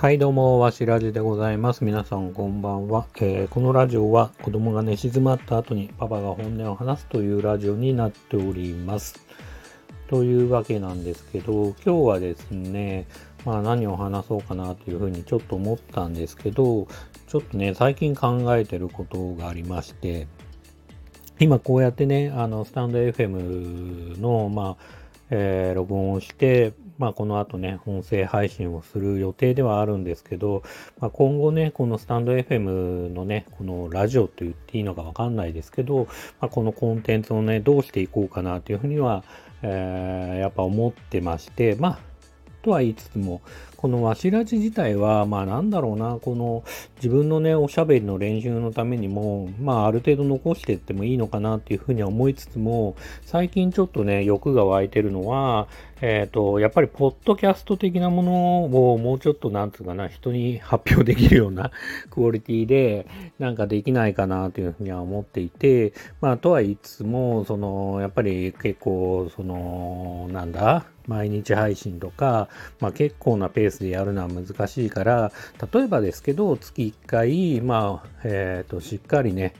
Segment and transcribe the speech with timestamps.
[0.00, 1.82] はい、どうも、わしらじでございます。
[1.82, 9.18] 皆さん、こんばんは、えーこのラジオは子供が寝静まった後にパパが本音を話すというラジオになっております。
[10.06, 13.08] というわけなんですけど、今日はですね、
[13.44, 16.86] まあ何を話そうかなというふうにちょっと思ったんですけど、
[17.26, 20.28] ちょっとね、最近考えてることがありまして、
[21.40, 24.84] 今こうやってね、あの、スタンド FM の、まあ、
[25.30, 30.62] えー録音をして、まあ、この後ね、音声配信をする予定ではあるんですけど、
[31.00, 36.08] まあ、今後ね、このスタンド FM のね、このラジオと言っていいのかわかんないですけど、
[36.40, 39.24] まあ、このコンテンツをね、どうしていこうかなというふうには、
[39.62, 41.98] えーやっぱ思ってまして、まあ、
[42.62, 43.42] とは言いつつも、
[43.78, 46.64] このわしらじ自体は、まあなんだろうな、この
[46.96, 55.68] 自分のね、おしゃべりの練習のためにも、まあある程度残していってもいいのかなっていうふうには思いつつも、最近ちょっとね、欲が湧いてるのは、
[56.00, 61.70] えっ、と、やっぱりポッドキャスト的なものをもうちょっとなんつうかな、人に発表できるような
[62.10, 63.06] クオリティで、
[63.38, 72.48] なんかできないかなというふうには思っていて、まあとはいつつも、その、やっぱり結構、その、なんだ、毎日配信とか、
[72.80, 75.32] まあ結構なペースでやるのは難しいから、
[75.72, 79.54] 例えばですけど、月1回、まあ、えっ、と、しっかりね、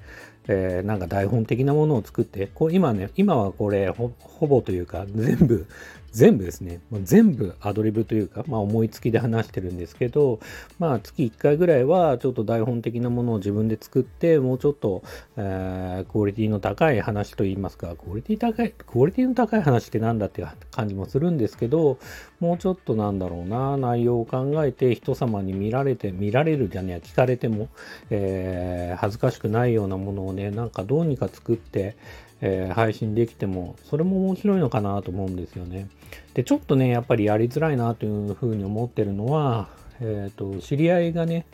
[0.48, 5.66] えーなんか台本的なものを作って、こう今ね、今はこれほほぼというか全部、
[6.12, 10.40] 全部ですね、もう全部アドリブというか、まあ思いつきで話してるんですけど、
[10.78, 15.02] まあ月1回ぐらいはちょっと台本的なものを自分で作って、もうちょっと、
[15.36, 21.98] えークオリティの高い話といいますか、クオリティ高い、クオリティの高い話ってなんだって感じもするんですけど、
[22.40, 27.68] もうちょっとなんだろうな、内容を考えて人様に見られて、見られるじゃねえや、聞かれても、
[28.10, 31.96] えー恥ずかしくないようなものをね、なんかどうにか作って、
[32.40, 35.88] えー配信できても、それも面白いのかなと思うんですよね。
[36.34, 39.68] で、ちょっとね、やっぱりやりづらいなというふうに思ってるのは、
[40.00, 41.46] えっ、と、知り合いがね、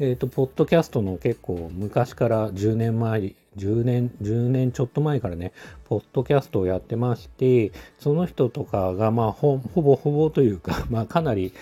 [0.00, 5.52] えっ、と、ポッドキャストの結構昔から10年前、10年、10年ちょっと前からね、
[5.84, 7.70] ポッドキャストをやってまして、
[8.00, 11.52] その人とかが、まあ、ほほぼほぼというか、まあ、かなり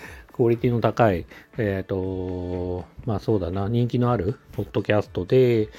[0.41, 1.27] クオリティの高い、
[1.59, 5.69] えっ、と、まあそうだな、人気のあるポッドキャストで、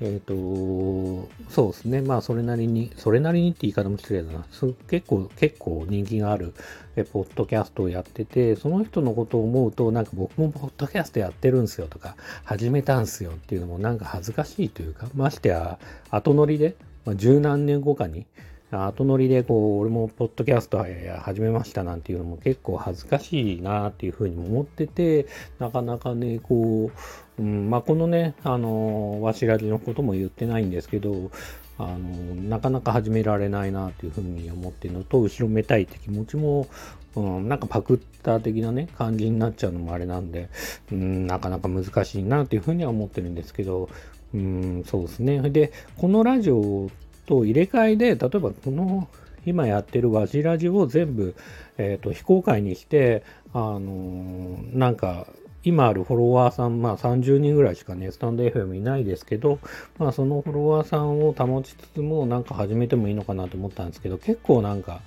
[0.00, 0.34] えっ、と、
[1.48, 2.02] そうですね。
[2.02, 4.44] まあ、それなりに、それなりにって言い方も失礼だな。
[4.88, 6.52] 結構、結構人気がある、
[6.96, 15.78] え、ポッドキャストをやってて、その人のことを思うと、なんか僕もポッドキャストやってるんですよとか、始めたんすよっていうのもなんか恥ずかしいというか、ましてや、
[16.10, 16.74] 後乗りで、
[17.04, 18.26] まあ、十何年後かに、
[18.70, 20.84] 後乗りでこう、俺もポッドキャスト
[21.20, 25.26] 始めましたなんていうのも結構恥ずかしいなっていうふうに思ってて、
[25.58, 26.90] なかなかね、こ
[27.38, 31.30] う、うん、まあこのね、あの、わしらじのことも言ってないんですけど、
[31.78, 36.66] あの、なかなか始められないなっていうふうに思ってるのと、後ろめたいって気持ちも、
[37.16, 40.50] うん、なんかパクった的なね、感じになっちゃうのもあれなんで、
[40.92, 43.88] うん、なかなか難しいなっていうふうには思ってるんですけど、
[44.34, 45.40] うん、そうですね。
[45.50, 46.90] で、このラジオ
[47.28, 49.08] と入れ替えで、例えばこの
[49.44, 51.34] 今やってるわしラジを全部、
[51.76, 53.22] えっ、と、非公開にして、
[53.52, 55.26] あのーなんか、
[55.64, 59.58] 今あるフォロワーさん、まあ30人ぐらいしかね、スタンド FM いないですけど、
[59.98, 65.02] まあそのフォロワーさんを保ちつつも、なんか始めてもいいのかなと思ったんですけど、結構なんか、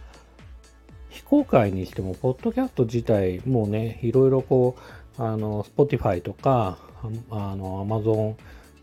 [1.09, 4.75] 非公開にしても、ポッドキャスト自体、もうね、いろいろこ
[5.17, 6.77] う、あの、Spotify とか、
[7.29, 8.35] あの、Amazon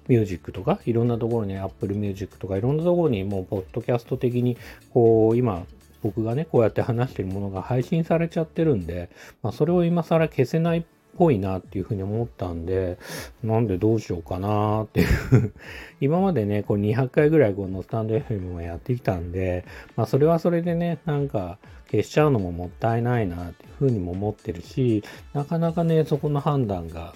[0.08, 4.56] ミュージックとか、いろんなところに Apple Music とか、いろんなところにもう、ポッドキャスト的に、
[4.92, 5.66] こう、今、
[6.02, 9.10] 僕がね、こうやって話してるものが配信されちゃってるんで、
[9.42, 10.82] まあ、それを今更消せないっ
[11.18, 12.98] ぽいなっていうふうに思ったんで、
[13.42, 15.52] なんでどうしようかなっていう。
[16.00, 19.64] 今までね、こう200回ぐらいこのスタンド FM をやってきたんで、
[19.96, 21.58] まあそれはそれでね、なんか
[21.90, 25.02] 消しちゃうのももったいないなっていうふうにも思ってるし、
[25.34, 27.14] なかなかね、そこの判断が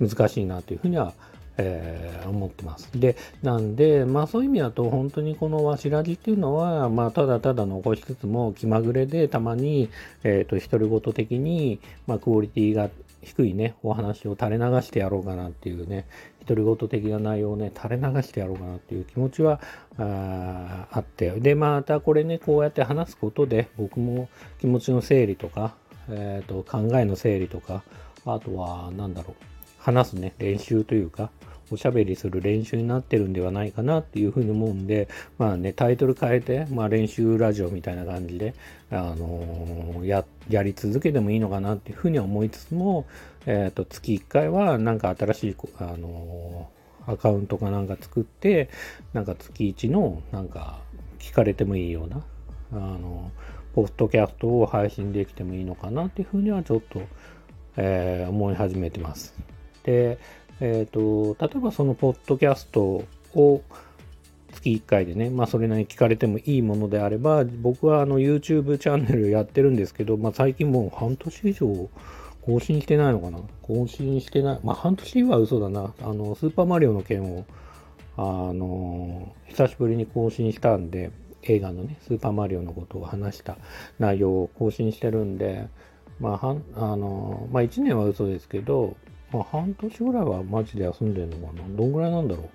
[0.00, 1.12] 難しいなというふうには、
[1.58, 2.88] えー思ってます。
[2.94, 9.88] で、なんで、まあそういう意味だと、本当にこのわしらじっていうのは、まあただただ残しつつも気まぐれでたまに、
[10.24, 12.90] えっ、と、独り言的に、まあクオリティが
[13.22, 16.06] 低いね、お話を垂れ流してやろうかなっていうね、
[16.46, 19.60] 独り言的な内容をね、垂れ流してやろうかなっていう気持ちは
[19.98, 24.28] ああって、で、またこれね、こうやって話すことで、僕も
[24.60, 25.74] 気持ちの整理とか、
[26.10, 27.82] えっ、と、考えの整理とか、
[28.24, 29.44] あとは、なんだろう、
[29.78, 31.30] 話すね、練習というか、
[31.70, 38.54] おしゃべりする練習になってるんではないかなっていうふうに思うんで、まあね、タイトル変えて、まあ練習ラジオみたいな感じで、
[38.90, 43.06] あのーや、やり続けてもいいのかなっていうふうに思いつつも、
[43.46, 46.78] えっ、と、月1回はなんか新しい、あのー
[47.10, 48.68] アカウントかなんか作って、
[49.14, 50.80] なんか月1の、なんか、
[51.18, 52.22] 聞かれてもいいような、
[52.72, 53.30] あの、
[53.74, 57.00] ポッドキャストを配信できてもいいのかなっていうふうにはちょっと
[57.80, 59.34] えー、思い始めてます。
[59.84, 60.18] で、
[60.60, 63.62] えっ、ー、と、例えばそのポッドキャストを
[64.52, 71.88] 月1回でね、まあそれなりに聞かれてもいいものであれば、僕はあの YouTube チャンネルやってるんですけど、まあ最近もう半年以上
[72.42, 73.38] 更新してないのかな？
[73.62, 74.60] 更新してない。
[74.64, 75.92] まあ半年は嘘だな。
[76.02, 77.44] あの、スーパーマリオの件を、
[78.16, 78.22] あ
[78.52, 81.10] の、久しぶりに更新したんで、
[81.42, 83.58] 映画のね、スーパーマリオのことを話した
[83.98, 85.68] 内容を更新してるんで、
[86.20, 88.96] まあ、はあの、まあ1年は嘘ですけど、
[89.32, 92.48] まあ半年ぐらいはマジで休んでるのかなどんぐらいなんだろう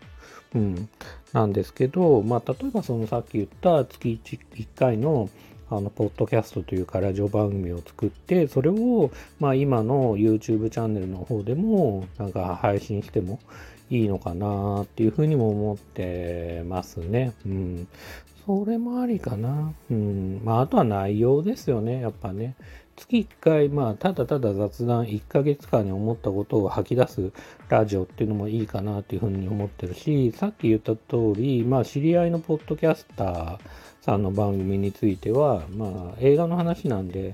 [0.55, 0.89] うん、
[1.33, 5.29] なんですけど、まあ、例えばそのさっき言った月 1, 1回の
[5.75, 9.09] あの、ポッドキャストというかラジオ番組を作って、それを、
[9.39, 13.39] まあ今の YouTube チャンネルの方でも、なんか配信しても
[13.89, 17.33] いいのかなっていうふうにも思ってますね。
[17.45, 17.87] うん。
[18.45, 19.73] それもありかな。
[19.89, 20.41] うん。
[20.43, 22.55] まああとは内容ですよね、やっぱね。
[22.95, 27.31] 月1回、まあ、ただただ雑談、1ヶ月間に思ったことを吐き出す
[27.69, 33.59] ラジオっていうのもいいかなっていうふうに思ってるし、さっき言った通り、まあ、知り合いのポッドキャスター
[34.01, 37.33] さんの番組については、まあ、映画の話なんで、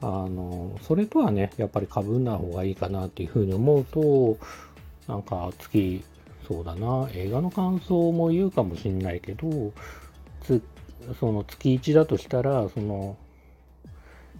[0.00, 4.38] あの、それとはね、やっぱり被んない方がいいかなっていうふうに思うと、
[5.08, 6.04] なんか月、
[6.46, 9.72] そうだな、映画の感想も言うかもしんないけど、
[10.40, 10.62] つ
[11.18, 13.16] その月1だとしたら、その、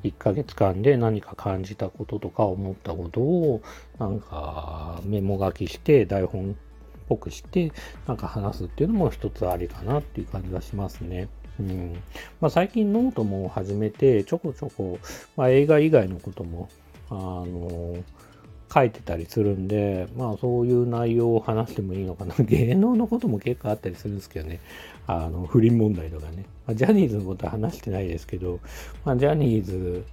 [0.05, 3.62] 1ヶ月間で何か感じたこととか思ったことを
[3.99, 6.55] なんかメモ書きして台本っ
[7.08, 7.73] ぽくして
[8.06, 11.29] なんか話すっていうのも一つありかなっていう感じがしますね。
[11.58, 12.02] うん
[12.41, 14.99] まあ、最近ノートも始めてちょこちょこ、
[15.37, 16.70] まあ、映画以外のことも
[17.11, 18.02] あの
[18.72, 22.34] 書いてたりするんで、まあそういう内容を話してもいいのかな。
[22.44, 24.61] 芸能のことも結構あったりするんですけどね。
[25.06, 26.44] あの、不倫問題とかね。
[26.67, 28.61] まあ、ジャニーズのことは話してないですけど、
[29.05, 30.05] まあジャニーズ、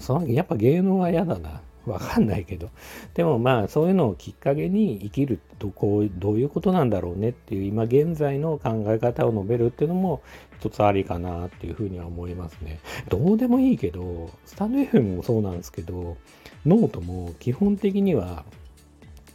[0.00, 1.60] そのやっぱ芸能は嫌だな。
[1.90, 2.70] わかんないけど。
[3.14, 10.22] でもまあそういうのをきっかけに生きるとこう、どういうことなんだろうねっていう今現在の考え方を述べるっていうのも
[10.58, 12.80] 一つありかなっていうふうには思いますね。
[13.08, 16.16] どうでもいいけど、スタンド FM もそうなんですけど、
[16.66, 18.44] ノートも基本的には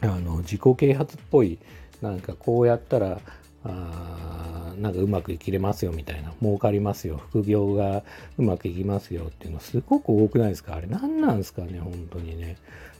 [0.00, 1.58] あの自己啓発っぽい
[2.02, 3.20] なんかこうやったら
[3.68, 6.32] あなんかうまくいきれますよみたいな。
[6.42, 7.20] 儲かりますよ。
[7.30, 8.02] 副業が
[8.38, 10.74] うまくいきますよっていうのすごく多くないですか？
[10.74, 12.56] あれ何なんですかね本当にね。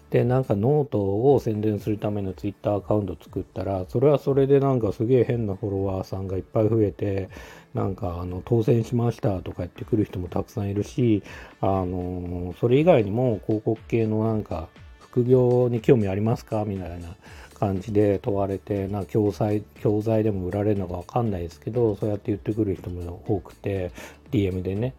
[0.08, 7.28] でなんかノートを宣伝するためのツイッターアカウント作ったらそれはそれでなんかすげえ変なフォロワーさんがいっぱい増えて
[7.74, 11.24] なんかあの当選しましたとか言ってくる人もたくさんいるし、
[11.60, 14.68] あのそれ以外にも広告系のなんか
[15.00, 16.64] 副業に興味ありますか？
[16.64, 17.08] みたいな。
[17.56, 23.90] 感じで問われて、な教材、教材でも売られるのかわかんないですけど、そうやって言ってくる人も多くて、
[24.30, 24.94] DM でね。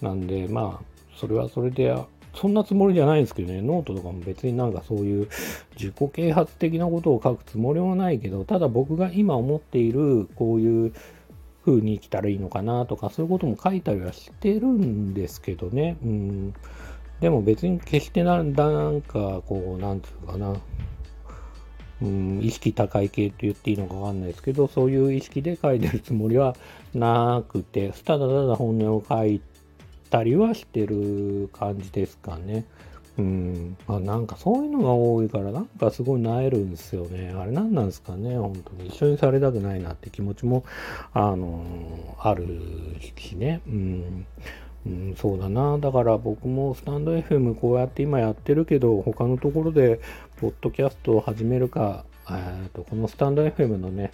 [0.00, 0.84] なんで、まあ、
[1.16, 1.94] それはそれで、
[2.34, 5.28] そんなつもりじゃないんですけどね、ノートとかも別になんかそういう
[5.76, 10.92] 自己啓発的なことを書くつもりはないけど、ただ僕が今思っているこういう
[11.64, 15.96] 風に生きたらいいのかなとか、そういうことも書いたりはしてるんですけどね。
[16.02, 16.54] うん。
[17.20, 20.56] でも別に決してなんなんか、こう、なんつうかな。
[22.02, 26.56] うん、意識高い系って言っていいのかわかんないですけど、そういう意識で書いてるつもりは
[26.94, 29.40] なくて、ただただ本音を書い
[30.10, 32.64] たりはしてる感じですかね。
[33.18, 33.76] うん。
[33.86, 37.32] まあなんかそういうのが多いから、なんかすごい萎えるんですよね。
[37.36, 38.88] あれ何なんですかね、本当に。
[38.88, 40.64] 一緒にされたくないなって気持ちも、
[41.12, 42.46] あのー、ある
[43.16, 43.60] しね。
[43.66, 44.26] うん。
[44.86, 45.78] うん、そうだな。
[45.78, 50.00] だから僕もスタンド FM こうやって今やってるけど、他のところで、
[50.40, 54.12] ポッドキャストを始めるか、えーと、このスタンド FM のね、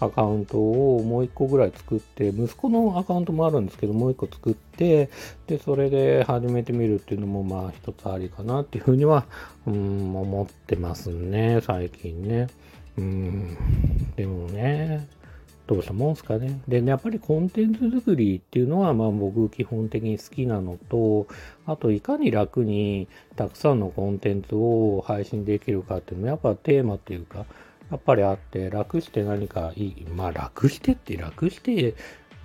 [0.00, 5.08] アカウントをもう一個ぐらい作って、息子のアカウントもあるんですけど、もう一個作って、
[5.46, 9.26] で、それで始めてみるっていうのも、まあ一つありかなっていうふうには、
[9.66, 12.48] うん、思ってますね、最近ね。
[12.96, 13.56] うん、
[14.16, 15.08] でもね、
[15.68, 16.62] どうしたもんすかね。
[16.66, 21.28] で、ね、やっぱりコンテンツ作りっていうのは、まあ僕基本的に好きなのと、
[21.66, 23.06] あといかに楽に
[23.36, 27.44] たくさんのコンテンツを配信できるかっていうのもやっぱテーマっていうか、
[27.90, 31.94] やっぱりあって、楽して何かいい、まあ楽してって楽して、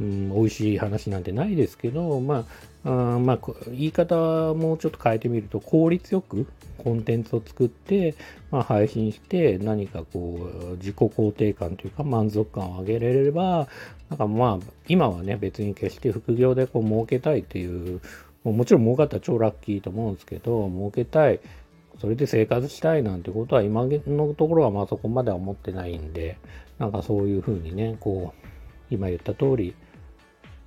[0.01, 2.45] うん、美味しい話なんてないですけど、まあ、
[2.85, 4.15] あまあ、言い方
[4.53, 6.45] もうちょっと変えてみると、効率よく
[6.77, 8.15] コンテンツを作って、
[8.51, 13.67] まあ、配信して、何かこう、自己肯定感というか満足感を上げられれば、
[14.09, 18.01] なんかまあ、今はね、別に決して副業でこう儲けたいっていう、
[18.43, 21.39] もちろん儲かったら超ラッキーと思うんですけど、儲けたい、
[22.01, 26.37] それで生活したいなんてことは今のところはまあそこまでは思ってないんで、
[26.79, 28.47] なんかそういうふうにね、こう、
[28.93, 29.73] 今言った通り、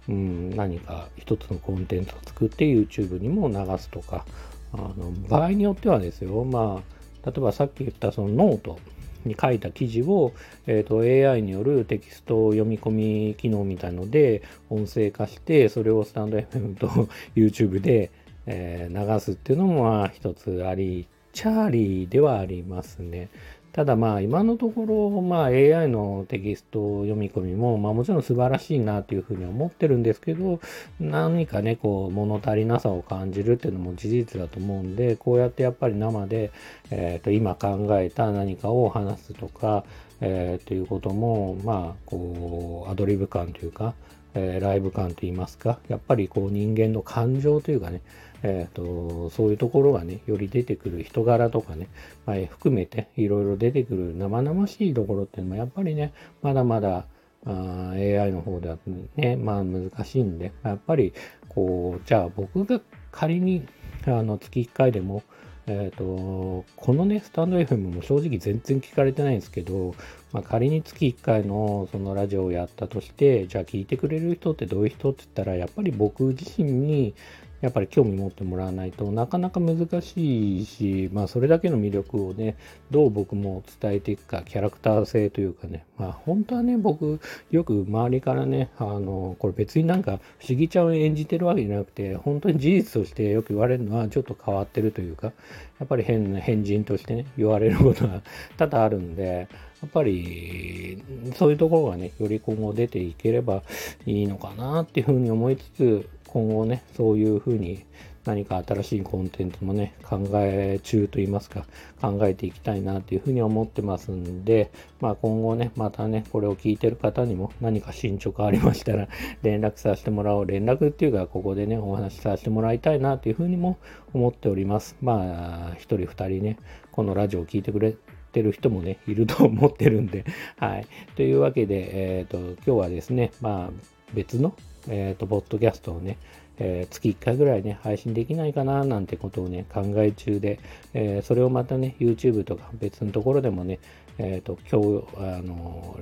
[0.08, 4.24] うん、何か一つのコンテンツを作って YouTube にも流すとか、
[4.72, 6.82] あの場合によってはですよ、ま
[7.24, 8.78] あ、例えばさっき言ったそのノート
[9.24, 10.32] に書いた記事を、
[10.66, 16.88] えーと、AI によるテキスト読み込み機能みたいので音声化してそれをスタンド FM と
[17.34, 18.10] YouTube で、
[18.46, 23.28] えー、流すっていうのも一つありっちゃありではありますね。
[23.76, 30.60] ただまあ今のところまあ AI のテキスト読み込みもまあもちろん素晴らしいなというふうに思ってるんですけど
[30.98, 36.52] 何かねこう物足りなさを感じるっていうのも事実だと思うんでこうやってやっぱり生で、
[36.90, 39.84] えー、と今考えた何かを話すとか、
[40.22, 43.92] えー、ということもまあこうアドリブ感というか、
[44.32, 48.00] えー、ライブ感といいますかやっぱりこう人間の感情というかね
[48.48, 51.88] えーと、そういうところがね、より出てくる人柄とかね、
[52.26, 56.12] まあ、含めていろいろ出てくる生々しいところっていうのもやっぱりね、
[56.42, 57.06] まだまだ
[57.44, 58.78] あ AI の方では
[59.16, 61.12] ね、まあ難しいんで、やっぱり
[61.48, 63.66] こう、じゃあ僕が仮に
[64.06, 65.24] あの月1回でも、
[65.66, 69.96] えっ、ー、と、このね、スタンド FM も正直全然聞かれてないんですけど、
[70.32, 77.14] まあ、仮に月1回のそのラジオをやったとして、じゃあ聞いてくれる人ってどういう人って言ったら、やっぱり僕自身に
[77.60, 82.56] やっぱり興味持ってもらわないとなかなか難しいし、まあそれだけの魅力をね、
[82.90, 87.20] どう僕も伝えていくか、キャラクター性というかね、まあ本当はね、僕、
[87.50, 95.32] よく周りからね、あの、これ別になんか不思議ちゃんを演じてるわけじゃなくて、本当に事実としてよく言われるのはちょっと変わってるというか、
[95.78, 98.22] やっぱり変な変人としてね、言われることが
[98.56, 99.48] 多々あるんで、
[99.82, 101.02] やっぱり
[101.34, 103.62] そういうところがね、より今後出ていければ
[104.06, 107.86] いいのかなっていうふうに思いつつ、今後ね、そういうふうに
[108.26, 111.64] 何か新しいコンテンツもね、考え中と言いますか、
[111.98, 119.08] 考えていきたいなというふうに思ってますんで、まあ今後ね、またね、これを聞いてる方にも何か進捗ありましたら、
[119.42, 120.46] 連絡させてもらおう。
[120.46, 123.78] 連絡っていうか、ここでね、お話しさせてもらいたいなというふうにも
[124.12, 124.94] 思っております。
[125.00, 126.58] まあ、一人二人ね、
[126.92, 127.94] このラジオを聞いてくれ
[128.32, 130.26] てる人もね、いると思ってるんで、
[130.58, 130.86] はい。
[131.14, 134.54] というわけで、えっ、ー、と、今日はですね、まあ、別の
[134.88, 136.18] えっ、ー、と、ポッドキャストをね、
[136.58, 140.58] えー、月1回ぐらいね、配信できないかななんてことをね、考え中で、
[140.94, 143.78] えー、それをまたね、YouTube とか別のところでもね、
[144.18, 145.98] えっ、と、今日、あの、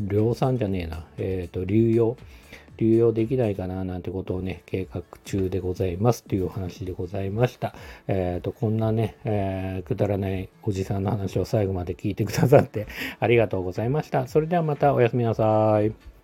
[0.00, 2.16] 量産じゃねえな、えっ、と、流用、
[2.76, 7.74] 流用できないかななんてことをね、計画中でございますというお話でございました。
[8.06, 12.86] えっ、と、こんなね、えくだらないおじさんの話を最後まで聞いてくださって
[13.18, 14.28] ありがとうございました。
[14.28, 16.15] それではまたおやすみなさい。